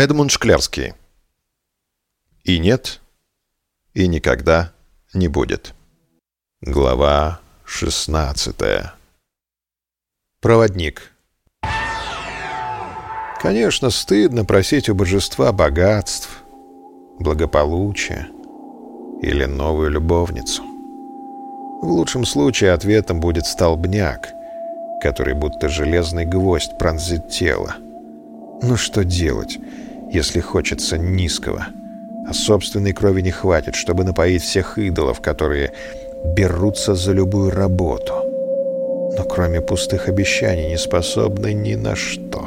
Эдмунд 0.00 0.30
Шклярский. 0.30 0.94
И 2.42 2.58
нет, 2.58 3.02
и 3.92 4.08
никогда 4.08 4.72
не 5.12 5.28
будет. 5.28 5.74
Глава 6.62 7.40
16. 7.66 8.56
Проводник. 10.40 11.12
Конечно, 13.42 13.90
стыдно 13.90 14.46
просить 14.46 14.88
у 14.88 14.94
божества 14.94 15.52
богатств, 15.52 16.30
благополучия 17.18 18.26
или 19.20 19.44
новую 19.44 19.90
любовницу. 19.90 20.62
В 20.62 21.90
лучшем 21.90 22.24
случае 22.24 22.72
ответом 22.72 23.20
будет 23.20 23.44
столбняк, 23.44 24.30
который 25.02 25.34
будто 25.34 25.68
железный 25.68 26.24
гвоздь 26.24 26.78
пронзит 26.78 27.28
тело. 27.28 27.74
Ну 28.62 28.78
что 28.78 29.04
делать? 29.04 29.58
Если 30.12 30.40
хочется 30.40 30.98
низкого. 30.98 31.66
А 32.26 32.34
собственной 32.34 32.92
крови 32.92 33.22
не 33.22 33.30
хватит, 33.30 33.74
чтобы 33.74 34.04
напоить 34.04 34.42
всех 34.42 34.78
идолов, 34.78 35.20
которые 35.20 35.72
берутся 36.36 36.94
за 36.94 37.12
любую 37.12 37.50
работу. 37.50 38.12
Но 39.16 39.24
кроме 39.24 39.60
пустых 39.60 40.08
обещаний 40.08 40.68
не 40.68 40.78
способны 40.78 41.52
ни 41.52 41.74
на 41.74 41.96
что. 41.96 42.44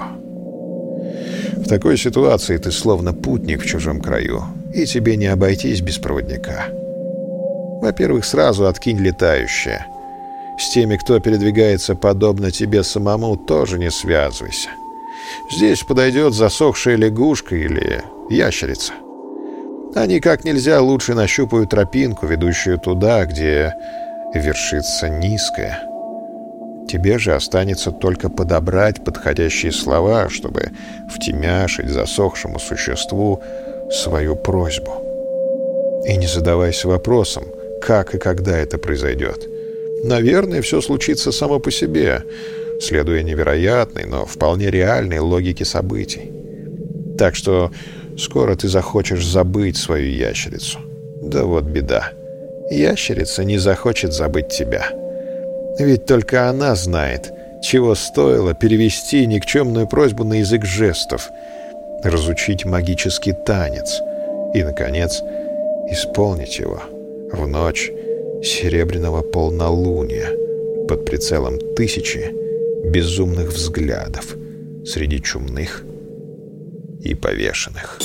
В 1.58 1.67
такой 1.67 1.98
ситуации 1.98 2.58
ты 2.58 2.72
словно 2.72 3.13
путник 3.13 3.62
в 3.62 3.66
чужом 3.66 4.02
краю, 4.02 4.44
и 4.73 4.86
тебе 4.86 5.17
не 5.17 5.27
обойтись 5.27 5.81
без 5.81 5.98
проводника. 5.98 6.66
Во-первых, 7.81 8.25
сразу 8.25 8.67
откинь 8.67 9.00
летающее. 9.00 9.86
С 10.58 10.70
теми, 10.70 10.98
кто 10.98 11.20
передвигается 11.20 11.95
подобно 11.95 12.52
тебе 12.52 12.84
самому, 12.84 13.36
тоже 13.36 13.80
не 13.80 13.91
связывайся. 13.91 14.70
Здесь 15.52 15.84
подойдет 15.84 16.34
засохшая 16.34 16.96
лягушка 16.96 17.55
или 17.55 18.04
ящерица. 18.30 18.94
Они 19.96 20.20
как 20.20 20.44
нельзя 20.44 20.81
лучше 20.81 21.14
нащупают 21.14 21.70
тропинку, 21.70 22.25
ведущую 22.25 22.80
туда, 22.80 23.25
где 23.25 23.75
вершится 24.34 25.09
низкое. 25.09 25.84
Тебе 26.88 27.20
же 27.20 27.34
останется 27.34 27.92
только 27.92 28.30
подобрать 28.30 29.03
подходящие 29.03 29.72
слова, 29.72 30.30
чтобы 30.30 30.72
втемяшить 31.09 31.90
засохшему 31.90 32.59
существу 32.59 33.42
свою 33.92 34.36
просьбу. 34.36 34.92
И 36.08 36.18
не 36.18 36.28
задавайся 36.28 36.88
вопросом, 36.88 37.45
как 37.81 38.16
и 38.16 38.18
когда 38.18 38.58
это 38.58 38.78
произойдет. 38.78 39.47
Наверное, 40.03 40.62
все 40.62 40.81
случится 40.81 41.31
само 41.31 41.59
по 41.59 41.72
себе— 41.72 42.23
следуя 42.79 43.23
невероятной, 43.23 44.05
но 44.05 44.25
вполне 44.25 44.69
реальной 44.69 45.19
логике 45.19 45.66
событий. 45.66 46.31
Так 47.17 47.35
что 47.35 47.71
скоро 48.17 48.55
ты 48.55 48.67
захочешь 48.67 49.25
забыть 49.25 49.77
свою 49.77 50.09
ящерицу. 50.09 50.79
Да 51.21 51.44
вот 51.44 51.63
беда. 51.63 52.11
Ящерица 52.69 53.44
не 53.44 53.57
захочет 53.57 54.13
забыть 54.13 54.49
тебя. 54.49 54.88
Ведь 55.79 56.05
только 56.05 56.49
она 56.49 56.75
знает, 56.75 57.31
чего 57.61 57.95
стоило 57.95 58.53
перевести 58.53 59.25
никчемную 59.25 59.88
просьбу 59.88 60.23
на 60.23 60.35
язык 60.35 60.66
жестов, 60.66 61.29
разучить 62.03 62.66
магический 62.66 63.33
танец 63.45 64.01
и, 64.53 64.63
наконец, 64.63 65.21
исполнить 65.89 66.59
его 66.59 66.81
в 67.31 67.47
ночь 67.47 67.91
серебряного 68.44 69.21
полнолуния 69.21 70.29
под 70.88 71.05
прицелом 71.05 71.57
тысячи 71.75 72.42
безумных 72.84 73.50
взглядов 73.53 74.36
среди 74.86 75.22
чумных 75.22 75.84
и 77.02 77.16
повешенных. 77.16 78.00